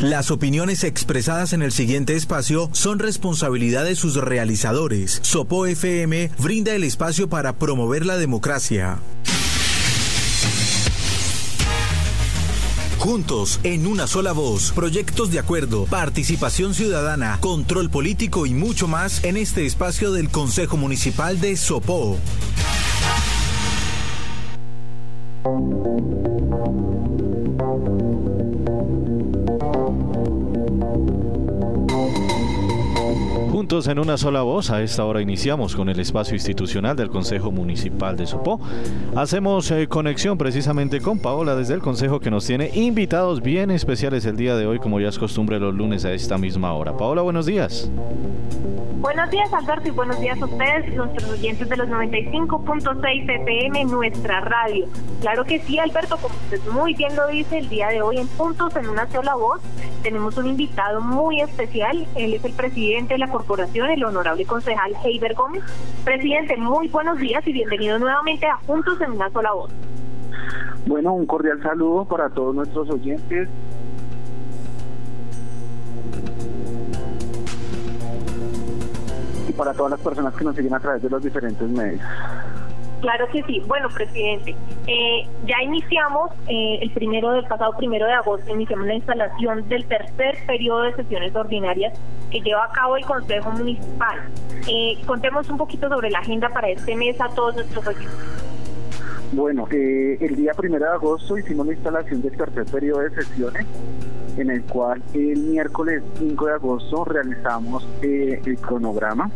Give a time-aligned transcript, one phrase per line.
[0.00, 5.20] Las opiniones expresadas en el siguiente espacio son responsabilidad de sus realizadores.
[5.22, 8.98] Sopo FM brinda el espacio para promover la democracia.
[12.98, 19.24] Juntos, en una sola voz, proyectos de acuerdo, participación ciudadana, control político y mucho más
[19.24, 22.18] en este espacio del Consejo Municipal de Sopó.
[33.56, 37.50] Juntos en una sola voz, a esta hora iniciamos con el espacio institucional del Consejo
[37.50, 38.60] Municipal de Sopó.
[39.16, 44.26] Hacemos eh, conexión precisamente con Paola desde el Consejo que nos tiene invitados bien especiales
[44.26, 46.98] el día de hoy, como ya es costumbre los lunes a esta misma hora.
[46.98, 47.90] Paola, buenos días.
[49.00, 54.40] Buenos días Alberto y buenos días a ustedes, nuestros oyentes de los 95.6 FM, nuestra
[54.40, 54.86] radio.
[55.22, 58.28] Claro que sí, Alberto, como usted muy bien lo dice, el día de hoy en
[58.28, 59.62] Puntos en una sola voz
[60.06, 62.06] tenemos un invitado muy especial.
[62.14, 65.62] Él es el presidente de la corporación, el honorable concejal Heiber Gómez.
[66.04, 69.70] Presidente, muy buenos días y bienvenido nuevamente a Juntos en una sola voz.
[70.86, 73.48] Bueno, un cordial saludo para todos nuestros oyentes
[79.56, 82.02] para todas las personas que nos siguen a través de los diferentes medios.
[83.06, 83.62] Claro que sí.
[83.68, 84.56] Bueno, presidente,
[84.88, 89.84] eh, ya iniciamos eh, el primero del pasado primero de agosto, iniciamos la instalación del
[89.86, 91.96] tercer periodo de sesiones ordinarias
[92.32, 94.18] que lleva a cabo el Consejo Municipal.
[94.66, 98.10] Eh, contemos un poquito sobre la agenda para este mes a todos nuestros oyentes.
[99.30, 103.66] Bueno, el día primero de agosto hicimos la instalación del tercer periodo de sesiones
[104.36, 109.30] en el cual el miércoles 5 de agosto realizamos eh, el cronograma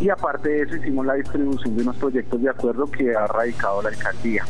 [0.00, 3.82] y aparte de eso hicimos la distribución de unos proyectos de acuerdo que ha radicado
[3.82, 4.44] la alcaldía.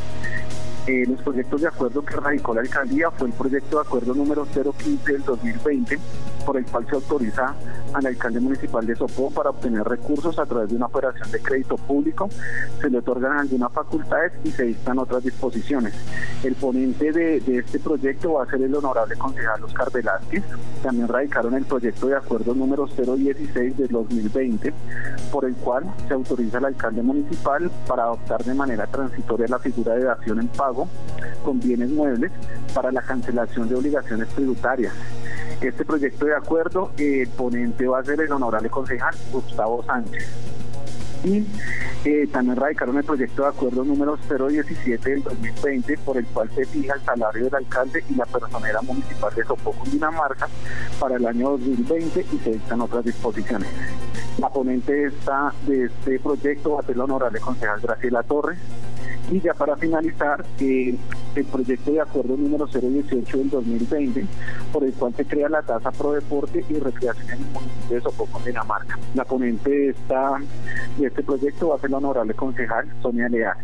[0.86, 4.46] Eh, los proyectos de acuerdo que radicó la alcaldía fue el proyecto de acuerdo número
[4.46, 5.98] 015 del 2020,
[6.46, 7.54] por el cual se autoriza
[7.92, 11.76] al alcalde municipal de Sopó para obtener recursos a través de una operación de crédito
[11.76, 12.28] público,
[12.80, 15.92] se le otorgan algunas facultades y se dictan otras disposiciones.
[16.44, 20.44] El ponente de, este proyecto va a ser el honorable concejal Oscar Velázquez.
[20.82, 24.72] También radicaron el proyecto de acuerdo número 016 del 2020,
[25.32, 29.94] por el cual se autoriza al alcalde municipal para adoptar de manera transitoria la figura
[29.94, 30.88] de dación en pago
[31.44, 32.30] con bienes muebles
[32.72, 34.92] para la cancelación de obligaciones tributarias.
[35.60, 40.26] Este proyecto de acuerdo, el ponente va a ser el honorable concejal Gustavo Sánchez.
[41.24, 41.44] Y
[42.04, 46.64] eh, también radicaron el proyecto de acuerdo número 017 del 2020, por el cual se
[46.66, 50.46] fija el salario del alcalde y la personera municipal de Sopó, Dinamarca,
[51.00, 53.68] para el año 2020 y se dictan otras disposiciones.
[54.38, 58.58] La ponente esta, de este proyecto va a ser la honorable concejal Graciela Torres,
[59.30, 60.96] y ya para finalizar, eh,
[61.36, 64.26] el proyecto de acuerdo número 018 del 2020,
[64.72, 68.00] por el cual se crea la tasa pro deporte y recreación en el municipio de
[68.00, 68.98] Sopoco, Dinamarca.
[69.14, 69.94] La ponente de,
[70.98, 73.56] de este proyecto va a ser la honorable concejal Sonia Leal.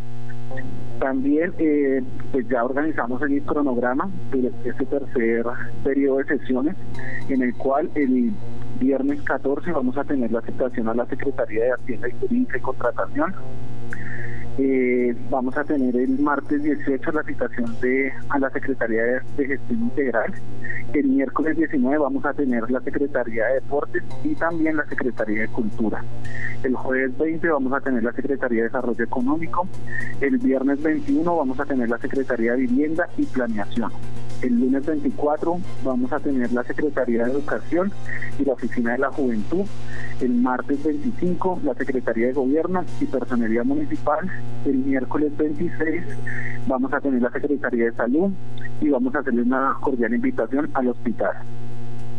[1.00, 5.44] También eh, pues ya organizamos el cronograma de este tercer
[5.82, 6.76] periodo de sesiones,
[7.28, 8.32] en el cual el
[8.78, 12.60] viernes 14 vamos a tener la aceptación a la Secretaría de Hacienda y Turismo y
[12.60, 13.34] Contratación
[14.58, 19.02] eh, vamos a tener el martes 18 la citación de a la Secretaría
[19.36, 20.34] de, Gestión Integral.
[20.92, 25.48] El miércoles 19 vamos a tener la Secretaría de Deportes y también la Secretaría de
[25.48, 26.04] Cultura.
[26.62, 29.66] El jueves 20 vamos a tener la Secretaría de Desarrollo Económico.
[30.20, 33.90] El viernes 21 vamos a tener la Secretaría de Vivienda y Planeación.
[34.42, 37.92] El lunes 24 vamos a tener la Secretaría de Educación
[38.38, 39.64] y la Oficina de la Juventud.
[40.20, 44.30] El martes 25 la Secretaría de Gobierno y Personería Municipal
[44.64, 46.02] el miércoles 26
[46.66, 48.30] vamos a tener la Secretaría de Salud
[48.80, 51.32] y vamos a hacerle una cordial invitación al hospital.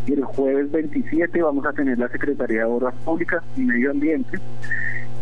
[0.06, 4.40] Y el jueves 27 vamos a tener la Secretaría de Obras Públicas y Medio Ambiente.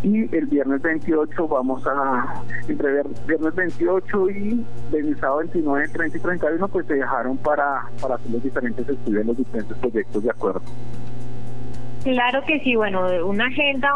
[0.03, 6.19] Y el viernes 28 vamos a, entre viernes 28 y el sábado 29, 30 y
[6.19, 10.61] 31, pues se dejaron para, para hacer los diferentes estudios, los diferentes proyectos de acuerdo.
[12.03, 13.89] Claro que sí, bueno, una agenda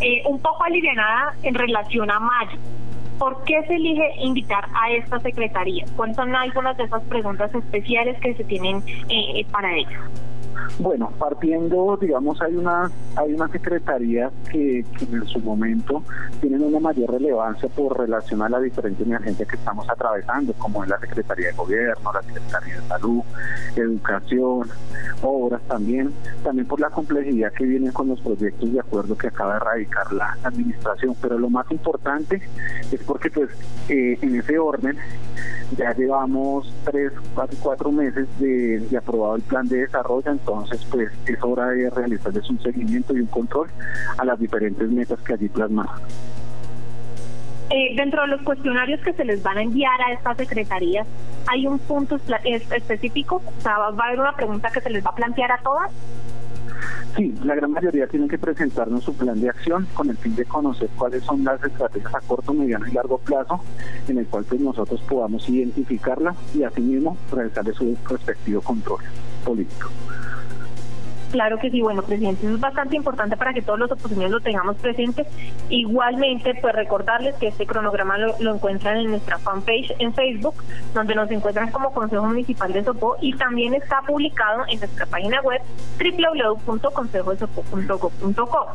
[0.00, 2.58] eh, un poco aliviada en relación a mayo.
[3.18, 5.84] ¿Por qué se elige invitar a esta secretaría?
[5.96, 9.98] ¿Cuáles son algunas de esas preguntas especiales que se tienen eh, para ello?
[10.78, 16.02] Bueno, partiendo, digamos, hay una hay una secretaría que, en su momento
[16.40, 20.90] tienen una mayor relevancia por relación a la diferente emergencia que estamos atravesando, como es
[20.90, 23.22] la Secretaría de Gobierno, la Secretaría de Salud,
[23.74, 24.68] Educación,
[25.22, 26.12] Obras también,
[26.44, 30.12] también por la complejidad que vienen con los proyectos de acuerdo que acaba de erradicar
[30.12, 31.16] la administración.
[31.22, 32.42] Pero lo más importante
[32.92, 33.50] es porque pues
[33.88, 34.96] eh, en ese orden
[35.76, 41.10] ya llevamos tres, cuatro, cuatro meses de, de, aprobado el plan de desarrollo, entonces pues
[41.26, 43.68] es hora de realizarles un seguimiento y un control
[44.18, 46.00] a las diferentes metas que allí plasmamos.
[47.68, 51.06] Eh, dentro de los cuestionarios que se les van a enviar a estas secretarías,
[51.48, 53.42] ¿hay un punto específico?
[53.44, 55.90] O sea, ¿va a haber una pregunta que se les va a plantear a todas?
[57.16, 60.44] Sí, la gran mayoría tienen que presentarnos su plan de acción con el fin de
[60.44, 63.58] conocer cuáles son las estrategias a corto, mediano y largo plazo
[64.06, 69.00] en el cual pues nosotros podamos identificarla y asimismo realizarle su respectivo control
[69.46, 69.88] político.
[71.32, 74.40] Claro que sí, bueno, presidente, eso es bastante importante para que todos los opositores lo
[74.40, 75.26] tengamos presentes.
[75.68, 80.54] Igualmente, pues recordarles que este cronograma lo, encuentran en nuestra fanpage en Facebook,
[80.94, 85.40] donde nos encuentran como Consejo Municipal de Sopó y también está publicado en nuestra página
[85.42, 85.60] web
[85.98, 88.66] www.consejodesopo.gov.co.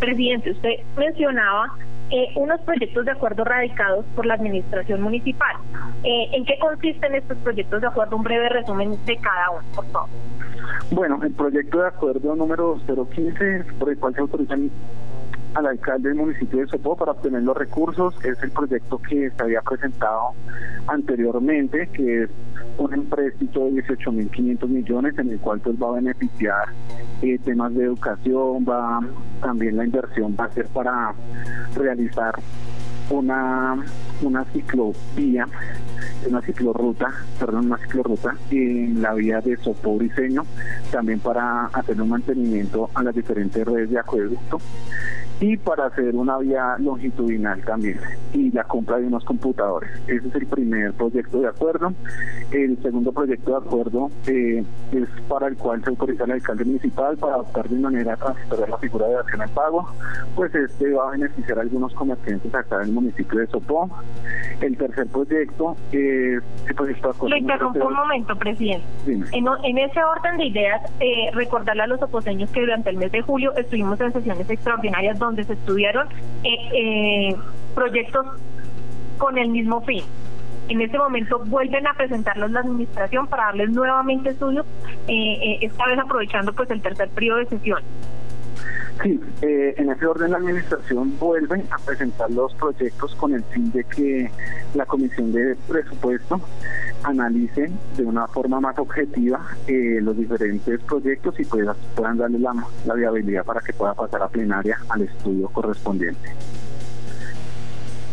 [0.00, 1.72] Presidente, usted mencionaba
[2.14, 5.56] eh, unos proyectos de acuerdo radicados por la administración municipal.
[6.04, 8.14] Eh, ¿En qué consisten estos proyectos de acuerdo?
[8.14, 10.08] Un breve resumen de cada uno, por favor.
[10.92, 14.70] Bueno, el proyecto de acuerdo número 015, por el cual se autorizan
[15.54, 18.14] al alcalde del municipio de Sopó para obtener los recursos.
[18.24, 20.32] Es el proyecto que se había presentado
[20.86, 22.30] anteriormente, que es
[22.78, 26.68] un empréstito de 18.500 millones en el cual pues va a beneficiar
[27.22, 29.00] eh, temas de educación, va
[29.40, 31.14] también la inversión va a ser para
[31.76, 32.34] realizar
[33.10, 33.84] una
[34.22, 35.46] una ciclovía,
[36.28, 40.44] una ciclorruta, perdón, una ciclorruta en la vía de Sopó Briseño,
[40.90, 44.58] también para hacer un mantenimiento a las diferentes redes de acueducto
[45.40, 47.98] y para hacer una vía longitudinal también
[48.32, 49.90] y la compra de unos computadores.
[50.06, 51.92] Ese es el primer proyecto de acuerdo.
[52.50, 57.16] El segundo proyecto de acuerdo eh, es para el cual se autoriza el alcalde municipal
[57.16, 59.88] para adoptar de manera transitoria la figura de acción al pago,
[60.34, 63.90] pues este va a beneficiar a algunos comerciantes acá en el municipio de Sopó.
[64.60, 67.34] El tercer proyecto es el proyecto de acuerdo.
[67.34, 68.84] Le interrumpo un momento, presidente.
[69.06, 73.20] En, ese orden de ideas, eh, recordarle a los oposeños que durante el mes de
[73.22, 76.06] julio estuvimos en sesiones extraordinarias donde se estudiaron
[76.44, 77.36] eh, eh,
[77.74, 78.26] proyectos
[79.18, 80.04] con el mismo fin.
[80.68, 84.64] En este momento vuelven a presentarlos la administración para darles nuevamente estudios,
[85.08, 87.82] eh, esta vez aprovechando pues el tercer periodo de sesión.
[89.02, 93.70] Sí, eh, en ese orden la administración vuelve a presentar los proyectos con el fin
[93.72, 94.30] de que
[94.74, 96.40] la comisión de presupuesto
[97.02, 102.54] analice de una forma más objetiva eh, los diferentes proyectos y puedan, puedan darle la,
[102.86, 106.32] la viabilidad para que pueda pasar a plenaria al estudio correspondiente.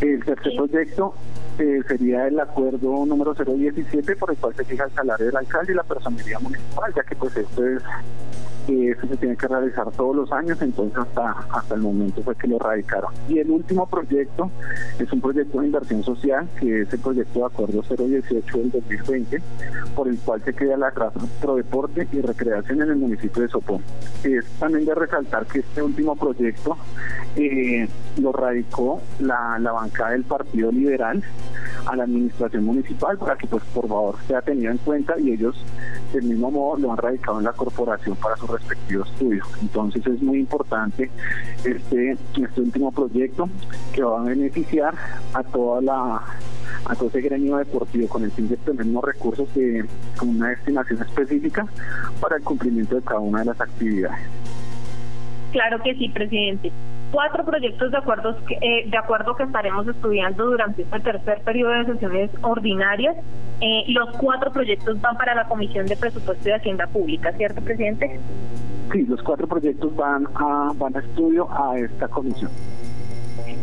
[0.01, 1.13] El tercer proyecto
[1.59, 5.73] eh, sería el acuerdo número 017 por el cual se fija el salario del alcalde
[5.73, 7.83] y la personalidad municipal, ya que pues esto es
[8.67, 12.47] eso se tiene que realizar todos los años, entonces hasta, hasta el momento fue que
[12.47, 13.11] lo radicaron.
[13.27, 14.49] Y el último proyecto
[14.99, 19.41] es un proyecto de inversión social, que es el proyecto de acuerdo 018 del 2020,
[19.95, 23.49] por el cual se crea la Casa Pro Deporte y Recreación en el municipio de
[23.49, 23.81] Sopón.
[24.23, 26.77] Es también de resaltar que este último proyecto
[27.35, 27.87] eh,
[28.19, 31.23] lo radicó la, la bancada del Partido Liberal
[31.85, 35.55] a la administración municipal para que pues por favor sea tenido en cuenta y ellos
[36.13, 39.43] del mismo modo lo han radicado en la corporación para su respectivo estudio.
[39.61, 41.09] Entonces es muy importante
[41.63, 43.49] este, este último proyecto
[43.93, 44.93] que va a beneficiar
[45.33, 46.21] a toda la
[46.85, 49.85] a todo ese gremio deportivo con el fin de tener unos recursos de,
[50.17, 51.67] con una destinación específica
[52.19, 54.19] para el cumplimiento de cada una de las actividades.
[55.51, 56.71] Claro que sí, presidente
[57.11, 61.71] cuatro proyectos de acuerdos que, eh, de acuerdo que estaremos estudiando durante este tercer periodo
[61.73, 63.15] de sesiones ordinarias.
[63.59, 68.19] Eh, los cuatro proyectos van para la Comisión de Presupuesto y Hacienda Pública, ¿cierto, presidente?
[68.91, 72.49] Sí, los cuatro proyectos van a, van a estudio a esta comisión.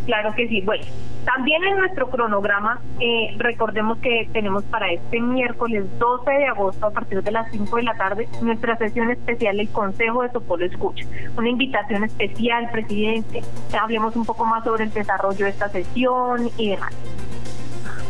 [0.06, 0.60] Claro que sí.
[0.62, 0.84] Bueno,
[1.24, 6.90] también en nuestro cronograma, eh, recordemos que tenemos para este miércoles 12 de agosto a
[6.90, 11.04] partir de las 5 de la tarde nuestra sesión especial del Consejo de Sopolo Escucha.
[11.36, 13.42] Una invitación especial, presidente.
[13.78, 16.94] Hablemos un poco más sobre el desarrollo de esta sesión y demás.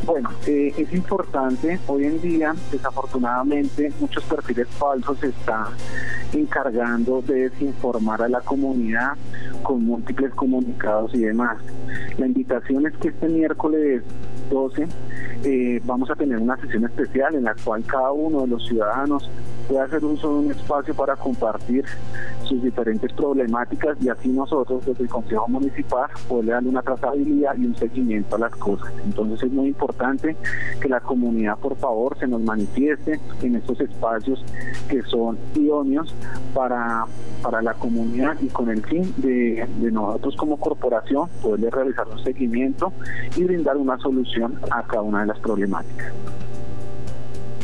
[0.09, 5.67] Bueno, eh, es importante, hoy en día, desafortunadamente, muchos perfiles falsos están
[6.33, 9.19] encargando de desinformar a la comunidad
[9.63, 11.59] con múltiples comunicados y demás.
[12.17, 14.03] La invitación es que este miércoles
[14.49, 14.87] 12
[15.45, 19.31] eh, vamos a tener una sesión especial en la cual cada uno de los ciudadanos
[19.69, 21.85] puede hacer uso de un espacio para compartir
[22.45, 27.67] sus diferentes problemáticas y así nosotros desde el Consejo Municipal poder darle una trazabilidad y
[27.67, 28.91] un seguimiento a las cosas.
[29.05, 30.35] Entonces es muy importante
[30.81, 34.43] que la comunidad por favor se nos manifieste en estos espacios
[34.89, 36.15] que son idóneos
[36.55, 37.05] para,
[37.43, 42.19] para la comunidad y con el fin de, de nosotros como corporación poderle realizar un
[42.25, 42.93] seguimiento
[43.37, 46.13] y brindar una solución a cada una de las problemáticas.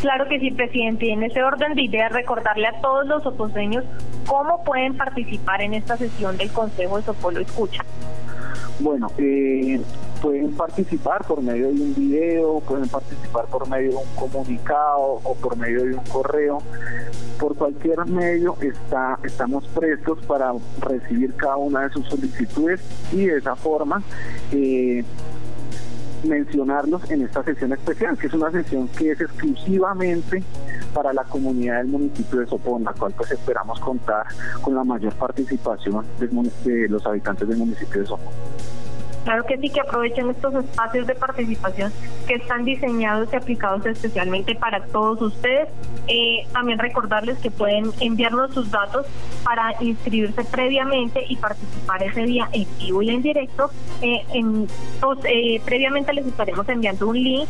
[0.00, 1.06] Claro que sí, presidente.
[1.06, 3.84] Y en ese orden de ideas, recordarle a todos los oposeños
[4.26, 7.82] cómo pueden participar en esta sesión del Consejo de Sopolo Escucha.
[8.80, 9.80] Bueno, eh,
[10.20, 15.34] pueden participar por medio de un video, pueden participar por medio de un comunicado o
[15.36, 16.58] por medio de un correo.
[17.38, 22.80] Por cualquier medio está, estamos prestos para recibir cada una de sus solicitudes
[23.12, 24.02] y de esa forma
[24.52, 25.04] eh,
[26.24, 30.42] mencionarlos en esta sesión especial, que es una sesión que es exclusivamente
[30.92, 34.26] para la comunidad del municipio de Sopón, la cual pues esperamos contar
[34.60, 38.32] con la mayor participación de los habitantes del municipio de Sopón.
[39.24, 41.92] Claro que sí, que aprovechen estos espacios de participación
[42.26, 45.68] que están diseñados y aplicados especialmente para todos ustedes.
[46.06, 49.06] Eh, también recordarles que pueden enviarnos sus datos
[49.42, 53.70] para inscribirse previamente y participar ese día en vivo y en directo.
[54.02, 54.68] Eh, en,
[55.24, 57.48] eh, previamente les estaremos enviando un link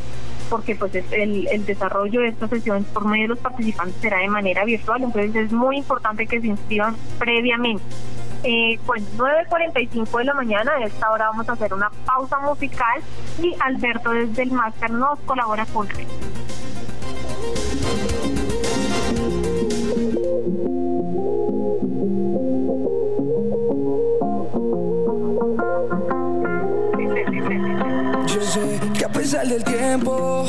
[0.49, 4.29] porque pues el, el desarrollo de esta sesión por medio de los participantes será de
[4.29, 7.83] manera virtual, entonces es muy importante que se inscriban previamente.
[8.47, 13.01] Eh, pues 9.45 de la mañana, a esta hora vamos a hacer una pausa musical
[13.43, 15.89] y Alberto desde el máster nos colabora con
[29.25, 30.45] pesar del tiempo,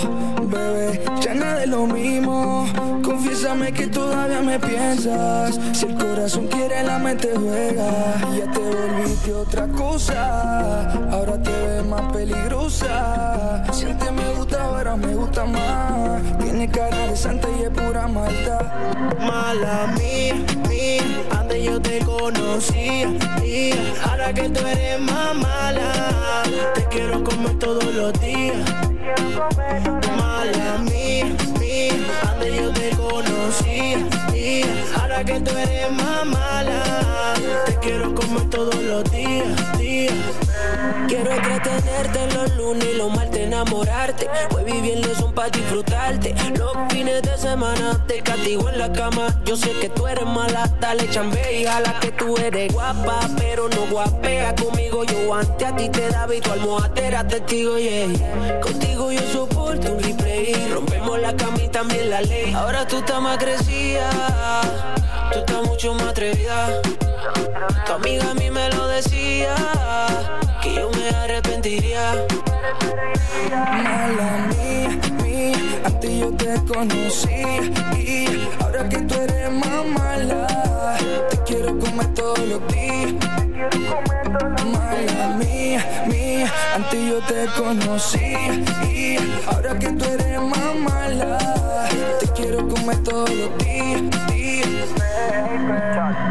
[0.48, 2.68] bebé, ya nada es lo mismo.
[3.06, 5.58] Confiésame que todavía me piensas.
[5.72, 7.90] Si el corazón quiere, la mente juega.
[8.38, 10.92] Ya te volviste otra cosa.
[11.10, 13.64] Ahora te ves más peligrosa.
[13.72, 16.22] Si antes me gustaba, ahora me gusta más.
[16.40, 18.74] Tiene cara de santa y es pura maldad.
[19.20, 20.36] Mala mía,
[20.68, 23.08] mía, antes yo te conocía.
[23.42, 23.72] Y
[24.04, 28.58] ahora que tú eres más mala, te quiero comer todos los días.
[30.18, 31.28] Mala mía,
[31.60, 31.94] mía,
[32.30, 34.00] antes yo te conocía.
[34.34, 34.64] Y
[34.98, 37.34] ahora que tú eres más mala,
[37.86, 39.48] quiero comer todos los días.
[41.08, 44.28] Quiero entretenerte los lunes y los martes enamorarte.
[44.56, 46.36] Hoy viviendo son para disfrutarte.
[46.58, 49.40] Los fines de semana te castigo en la cama.
[49.46, 53.70] Yo sé que tú eres mala, dale chambe y jala que tú eres guapa, pero
[53.70, 55.04] no guapea conmigo.
[55.04, 58.60] Yo antes a ti te daba y tu almohada era testigo, yeah.
[58.62, 60.56] Contigo yo soporto un replay.
[60.74, 62.52] Rompemos la cama y también la ley.
[62.54, 63.38] Ahora tú estás más
[65.36, 66.82] tú estás mucho más atrevida.
[67.86, 69.56] Tu amiga a mí me lo decía,
[70.62, 72.14] que yo me arrepentiría.
[73.52, 74.90] Mala mía,
[75.22, 77.44] mía, antes yo te conocí
[77.98, 80.98] y ahora que tú eres más mala,
[81.30, 83.14] te quiero comer todos los días.
[84.74, 88.38] Mala mía, mía, antes yo te conocí
[88.90, 91.38] y ahora que tú eres más mala,
[92.36, 94.02] quiero comer todos los días.
[94.32, 94.68] días.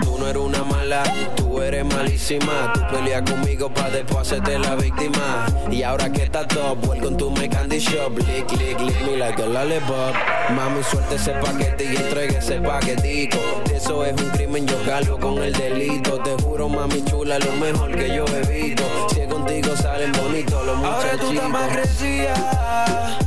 [0.05, 1.03] Tú no eres una mala,
[1.37, 2.73] tú eres malísima.
[2.75, 5.47] Tú peleas conmigo pa' después hacerte la víctima.
[5.71, 8.17] Y ahora que estás top, welcome to my candy shop.
[8.19, 10.15] Lick, lick, lick me like a lollipop.
[10.55, 13.39] Mami, suelte ese paquete y entregue ese paquetico.
[13.75, 16.19] Eso es un crimen, yo cargo con el delito.
[16.23, 18.85] Te juro, mami chula, lo mejor que yo he visto.
[19.13, 21.97] Si es contigo salen bonitos los Ahora tú estás más muchachitos.
[21.99, 23.19] crecida,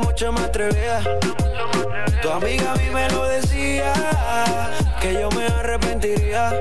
[0.00, 1.02] mucho más atrevida.
[2.22, 3.92] Tu amiga a mí me lo decía,
[5.00, 6.52] que yo me arrepentiría.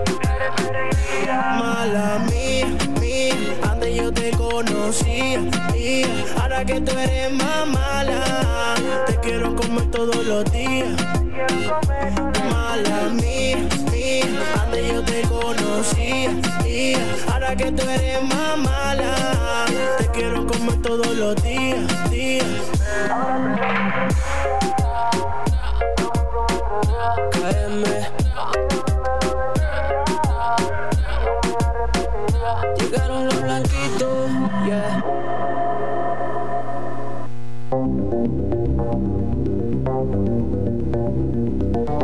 [1.60, 2.68] Mala mía,
[3.00, 3.36] mía,
[3.70, 5.42] antes yo te conocía.
[5.76, 6.06] Y
[6.40, 8.76] ahora que tú eres más mala,
[9.08, 10.90] te quiero comer todos los días.
[12.50, 13.58] Mala mía,
[13.92, 14.26] mía,
[14.62, 16.32] antes yo te conocía.
[16.66, 16.96] Y
[17.32, 19.66] ahora que tú eres más mala,
[19.98, 22.77] te quiero comer todos los días.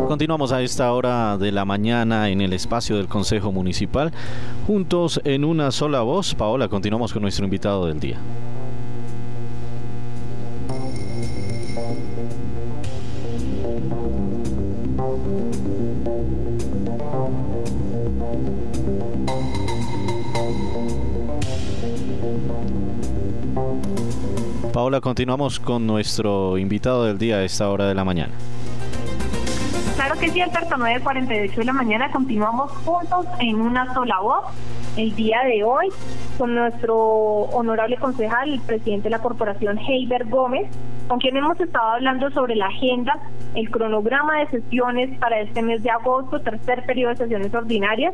[0.07, 4.13] Continuamos a esta hora de la mañana en el espacio del Consejo Municipal,
[4.65, 6.33] juntos en una sola voz.
[6.33, 8.19] Paola, continuamos con nuestro invitado del día.
[24.73, 28.33] Paola, continuamos con nuestro invitado del día a esta hora de la mañana.
[29.95, 34.45] Claro que sí, Alberto, 9.48 de la mañana continuamos juntos en una sola voz
[34.97, 35.89] el día de hoy
[36.39, 40.67] con nuestro honorable concejal, el presidente de la corporación, Heiber Gómez,
[41.07, 43.13] con quien hemos estado hablando sobre la agenda,
[43.55, 48.13] el cronograma de sesiones para este mes de agosto, tercer periodo de sesiones ordinarias,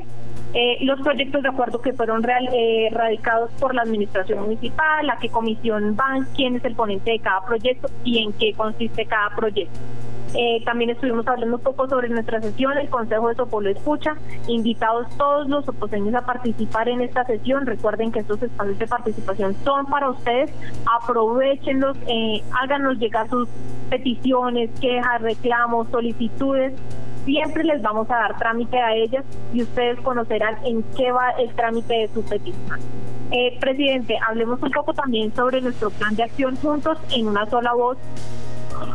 [0.53, 5.17] eh, los proyectos de acuerdo que fueron real, eh, radicados por la administración municipal, a
[5.19, 9.29] qué comisión van, quién es el ponente de cada proyecto y en qué consiste cada
[9.35, 9.79] proyecto.
[10.35, 14.15] Eh, también estuvimos hablando un poco sobre nuestra sesión, el Consejo de Sopolo Escucha,
[14.47, 17.65] invitados todos los oposeños a participar en esta sesión.
[17.65, 20.51] Recuerden que estos espacios de participación son para ustedes,
[21.01, 23.47] aprovechenlos, eh, háganos llegar sus
[23.89, 26.73] peticiones, quejas, reclamos, solicitudes.
[27.25, 31.49] Siempre les vamos a dar trámite a ellas y ustedes conocerán en qué va el
[31.55, 32.79] trámite de su petición.
[33.31, 37.73] Eh, presidente, hablemos un poco también sobre nuestro plan de acción juntos en una sola
[37.73, 37.97] voz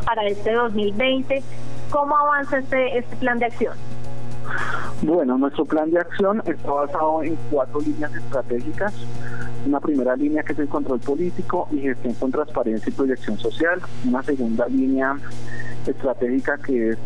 [0.04, 1.42] para este 2020.
[1.90, 3.74] ¿Cómo avanza este, este plan de acción?
[5.02, 8.94] Bueno, nuestro plan de acción está basado en cuatro líneas estratégicas.
[9.66, 13.80] Una primera línea que es el control político y gestión con transparencia y proyección social.
[14.06, 15.16] Una segunda línea
[15.86, 16.98] estratégica que es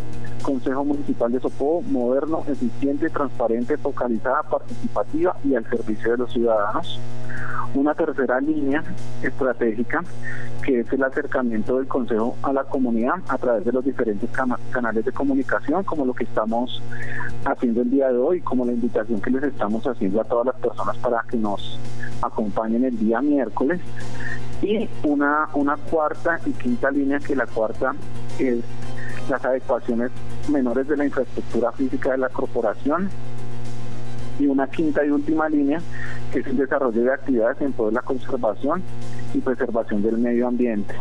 [0.42, 7.00] Consejo Municipal de Sopó, moderno, eficiente, transparente, focalizada, participativa y al servicio de los ciudadanos.
[7.75, 8.83] Una tercera línea
[9.23, 10.02] estratégica
[10.62, 14.28] que es el acercamiento del Consejo a la comunidad a través de los diferentes
[14.71, 16.83] canales de comunicación, como lo que estamos
[17.45, 20.57] haciendo el día de hoy, como la invitación que les estamos haciendo a todas las
[20.57, 21.78] personas para que nos
[22.21, 23.80] acompañen el día miércoles.
[24.61, 27.95] Y una, una cuarta y quinta línea, que la cuarta
[28.38, 28.59] es
[29.28, 30.11] las adecuaciones
[30.49, 33.08] menores de la infraestructura física de la corporación
[34.38, 35.80] y una quinta y última línea
[36.32, 38.82] que es el desarrollo de actividades en toda la conservación
[39.35, 40.94] y preservación del medio ambiente.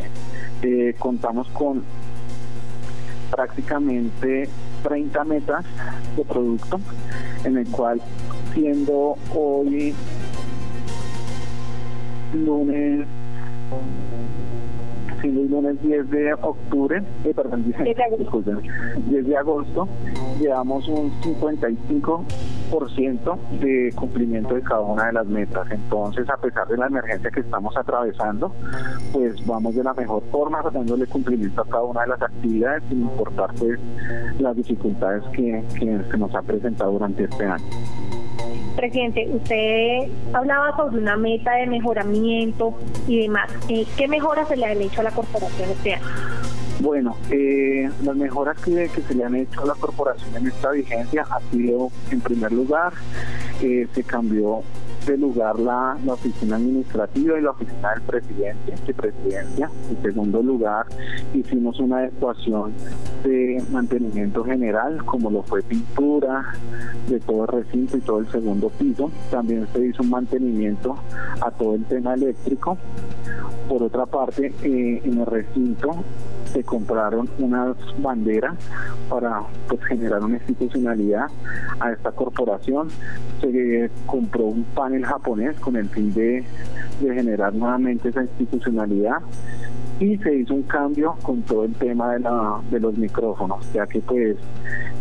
[0.62, 1.84] Eh, contamos con
[3.32, 4.50] prácticamente
[4.84, 5.66] 30 metas
[6.16, 6.80] de producto
[7.44, 8.02] en el cual
[8.54, 9.94] siendo hoy
[12.34, 13.06] lunes
[15.38, 18.44] el lunes 10 de octubre, eh, perdón, 10, de agosto.
[19.10, 19.88] 10 de agosto,
[20.40, 22.26] llevamos un 55
[23.60, 25.70] de cumplimiento de cada una de las metas.
[25.72, 28.52] Entonces, a pesar de la emergencia que estamos atravesando,
[29.14, 33.02] pues vamos de la mejor forma dándole cumplimiento a cada una de las actividades sin
[33.02, 33.80] importar pues
[34.40, 37.66] las dificultades que, que se nos ha presentado durante este año.
[38.78, 43.50] Presidente, usted hablaba sobre una meta de mejoramiento y demás.
[43.70, 46.06] Eh, ¿Qué mejoras se le han hecho a la corporación este año?
[46.80, 51.26] Bueno, eh, las mejoras que, se le han hecho a la corporación en esta vigencia
[51.28, 52.94] ha sido, en primer lugar,
[53.64, 54.62] eh, se cambió
[55.08, 59.70] de lugar la, oficina administrativa y la oficina del presidente, de presidencia.
[59.90, 60.86] En segundo lugar,
[61.34, 62.74] hicimos una adecuación
[63.24, 66.54] de mantenimiento general, como lo fue pintura
[67.08, 69.10] de todo el recinto y todo el segundo piso.
[69.32, 70.96] También se hizo un mantenimiento
[71.42, 72.78] a todo el tema eléctrico.
[73.70, 76.04] Por otra parte, eh, en el recinto
[76.48, 78.56] se compraron unas banderas
[79.10, 81.28] para pues, generar una institucionalidad
[81.80, 82.88] a esta corporación.
[83.42, 86.44] Se compró un panel japonés con el fin de,
[87.00, 89.18] generar nuevamente esa institucionalidad.
[90.00, 93.88] Y se hizo un cambio con todo el tema de, la, de los micrófonos, ya
[93.88, 94.38] que pues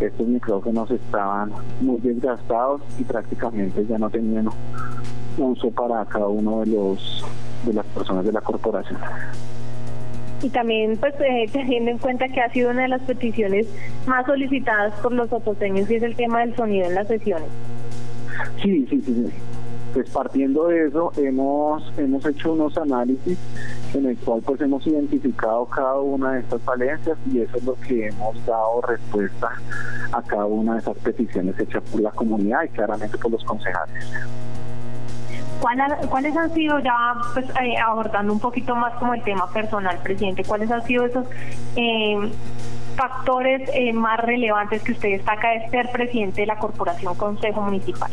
[0.01, 4.49] estos micrófonos estaban muy desgastados y prácticamente ya no tenían
[5.37, 7.25] uso para cada uno de los
[7.67, 8.99] de las personas de la corporación.
[10.43, 13.67] Y también pues eh, teniendo en cuenta que ha sido una de las peticiones
[14.07, 17.49] más solicitadas por los oposeños y es el tema del sonido en las sesiones.
[18.63, 19.31] Sí, sí, sí,
[19.97, 23.39] Pues partiendo de eso hemos hemos hecho unos análisis
[23.95, 27.77] en el cual pues hemos identificado cada una de estas falencias y eso es lo
[27.77, 29.53] que hemos dado respuesta
[30.13, 34.07] a cada una de esas peticiones hechas por la comunidad y claramente por los concejales.
[35.63, 40.45] ¿Cuáles han sido ya, pues, eh, abordando un poquito más como el tema personal, presidente,
[40.45, 41.25] cuáles han sido esos
[41.77, 42.31] eh,
[42.97, 48.11] factores eh, más relevantes que usted destaca de ser presidente de la Corporación Consejo Municipal?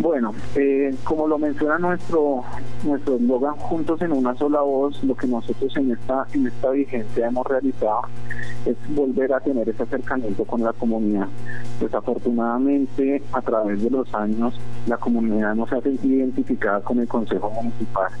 [0.00, 2.44] Bueno, eh, como lo menciona nuestro
[2.84, 7.26] nuestro eslogan juntos en una sola voz, lo que nosotros en esta en esta vigencia
[7.26, 8.02] hemos realizado
[8.64, 11.26] es volver a tener ese acercamiento con la comunidad.
[11.80, 14.54] Desafortunadamente, a través de los años,
[14.86, 18.12] la comunidad no se ha sentido identificada con el Consejo Municipal.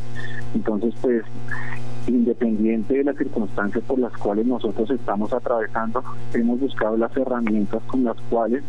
[0.54, 1.22] Entonces, pues
[2.08, 6.02] independiente de las circunstancias por las cuales nosotros estamos atravesando,
[6.34, 8.62] hemos buscado las herramientas con las cuales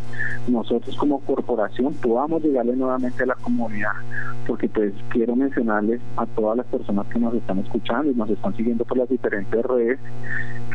[0.47, 3.91] nosotros como corporación podamos llegarle nuevamente a la comunidad,
[4.47, 8.55] porque pues quiero mencionarles a todas las personas que nos están escuchando y nos están
[8.55, 9.99] siguiendo por las diferentes redes,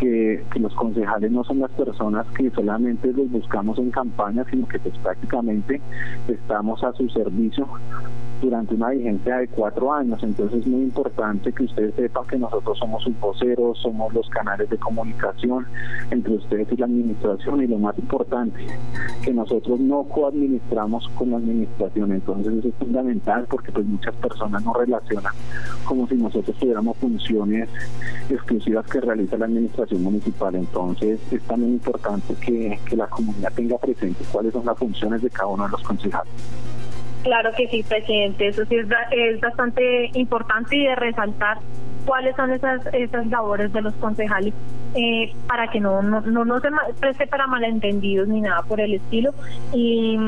[0.00, 4.79] que, los concejales no son las personas que solamente los buscamos en campaña, sino que
[4.79, 5.81] pues prácticamente
[6.29, 7.68] estamos a su servicio
[8.44, 10.22] durante una vigencia de cuatro años.
[10.22, 14.68] Entonces es muy importante que ustedes sepan que nosotros somos sus voceros, somos los canales
[14.68, 15.66] de comunicación
[16.11, 18.66] entre ustedes y la administración y lo más importante,
[19.22, 22.12] que nosotros no coadministramos con la administración.
[22.12, 25.33] Entonces eso es fundamental porque pues muchas personas no relacionan
[25.87, 27.68] como si nosotros tuviéramos funciones
[28.28, 30.54] exclusivas que realiza la administración municipal.
[30.54, 35.30] Entonces es también importante que, que la comunidad tenga presente cuáles son las funciones de
[35.30, 36.33] cada uno de los concejales.
[37.24, 38.48] Claro que sí, presidente.
[38.48, 41.58] Eso sí es, es bastante importante y de resaltar
[42.04, 44.52] cuáles son esas esas labores de los concejales
[44.94, 46.68] eh, para que no, no, no, se
[47.00, 49.32] preste para malentendidos ni nada por el estilo.
[49.72, 50.18] Y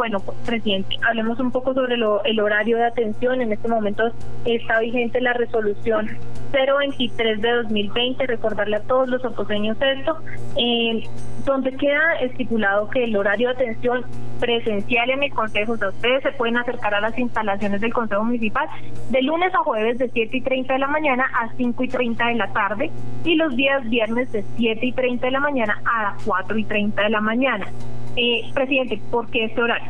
[0.00, 3.42] bueno, presidente, hablemos un poco sobre lo, el horario de atención.
[3.42, 4.10] En este momento
[4.46, 6.08] está vigente la resolución
[6.52, 10.16] 023 de 2020, recordarle a todos los oposeños esto,
[10.56, 11.02] eh,
[11.44, 14.06] donde queda estipulado que el horario de atención
[14.40, 18.70] presencial en el Consejo, de ustedes se pueden acercar a las instalaciones del Consejo Municipal
[19.10, 22.26] de lunes a jueves de 7 y 30 de la mañana a 5 y 30
[22.26, 22.90] de la tarde
[23.22, 27.02] y los días viernes de 7 y 30 de la mañana a 4 y 30
[27.02, 27.66] de la mañana.
[28.16, 29.88] Eh, presidente, ¿por qué este horario?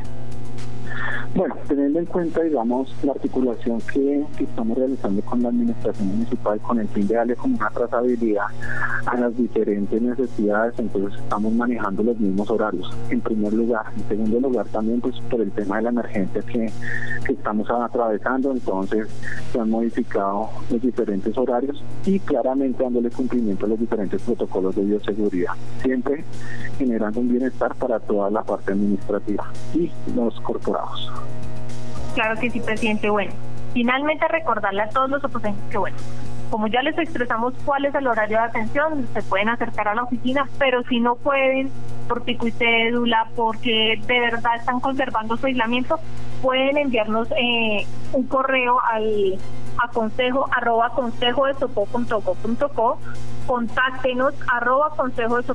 [1.34, 6.80] Bueno, teniendo en cuenta, digamos, la articulación que, estamos realizando con la administración municipal con
[6.80, 8.46] el fin de darle como una trazabilidad
[9.06, 13.86] a las diferentes necesidades, entonces estamos manejando los mismos horarios, en primer lugar.
[13.96, 16.70] En segundo lugar, también pues por el tema de la emergencia que,
[17.24, 19.06] que estamos atravesando, entonces
[19.52, 24.82] se han modificado los diferentes horarios y claramente dándole cumplimiento a los diferentes protocolos de
[24.82, 26.24] bioseguridad, siempre
[26.76, 30.89] generando un bienestar para toda la parte administrativa y los corporados.
[32.14, 33.10] Claro que sí, presidente.
[33.10, 33.32] Bueno,
[33.72, 35.96] finalmente recordarle a todos los oponentes que, bueno,
[36.50, 40.02] como ya les expresamos cuál es el horario de atención, se pueden acercar a la
[40.02, 41.70] oficina, pero si no pueden
[42.08, 46.00] por pico y cédula, porque de verdad están conservando su aislamiento,
[46.42, 49.38] pueden enviarnos eh, un correo al
[49.82, 51.54] a consejo arroba consejo de
[53.46, 55.54] contáctenos arroba consejo de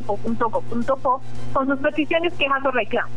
[1.53, 3.11] con sus peticiones, quejas o reclamos.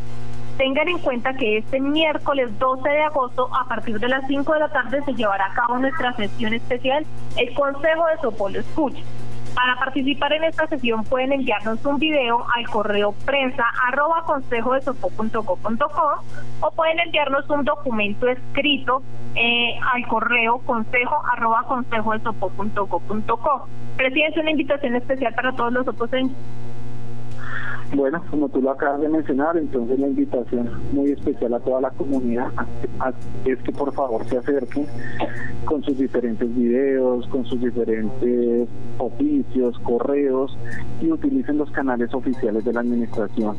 [0.59, 4.59] Tengan en cuenta que este miércoles 12 de agosto, a partir de las 5 de
[4.59, 7.05] la tarde, se llevará a cabo nuestra sesión especial,
[7.37, 9.01] el Consejo de Sopolo Escucha.
[9.55, 14.81] Para participar en esta sesión pueden enviarnos un video al correo prensa arroba consejo de
[16.59, 19.01] o pueden enviarnos un documento escrito
[19.35, 22.19] eh, al correo consejo arroba consejo de
[23.95, 26.27] Presidente, una invitación especial para todos los opositores
[27.95, 31.89] bueno, como tú lo acabas de mencionar, entonces la invitación muy especial a toda la
[31.91, 32.51] comunidad
[33.45, 34.85] es que por favor se acerquen
[35.65, 38.67] con sus diferentes videos, con sus diferentes
[38.99, 40.55] oficios, correos
[41.01, 43.55] y utilicen los canales oficiales de la administración.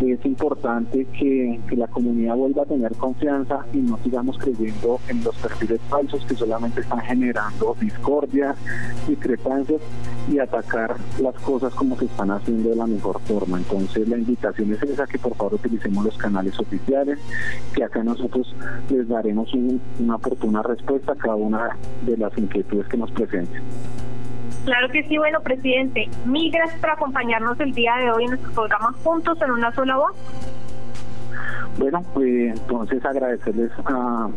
[0.00, 5.24] Es importante que, que la comunidad vuelva a tener confianza y no sigamos creyendo en
[5.24, 8.54] los perfiles falsos que solamente están generando discordia,
[9.08, 9.80] discrepancias
[10.30, 13.58] y atacar las cosas como se están haciendo de la mejor forma.
[13.70, 17.18] Entonces la invitación es esa, que por favor utilicemos los canales oficiales,
[17.72, 18.54] que acá nosotros
[18.90, 19.52] les daremos
[19.98, 23.62] una oportuna respuesta a cada una de las inquietudes que nos presenten.
[24.64, 26.08] Claro que sí, bueno, presidente.
[26.26, 29.96] Mil gracias por acompañarnos el día de hoy en nuestro programa Juntos en una sola
[29.96, 30.16] voz.
[31.78, 34.28] Bueno, pues entonces agradecerles a,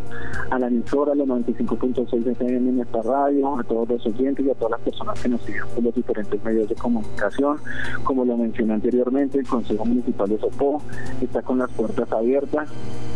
[0.50, 4.56] a la emisora, los 95.6 FM en esta radio, a todos los oyentes y a
[4.56, 7.58] todas las personas que nos siguen por los diferentes medios de comunicación.
[8.04, 10.82] Como lo mencioné anteriormente, el Consejo Municipal de Sopó
[11.22, 12.70] está con las puertas abiertas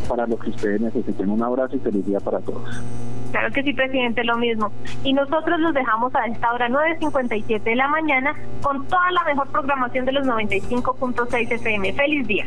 [0.08, 1.30] para lo que ustedes necesiten.
[1.30, 2.82] Un abrazo y feliz día para todos.
[3.32, 4.72] Claro que sí, presidente, lo mismo.
[5.04, 9.48] Y nosotros los dejamos a esta hora 9.57 de la mañana con toda la mejor
[9.50, 11.94] programación de los 95.6 FM.
[11.94, 12.46] Feliz día.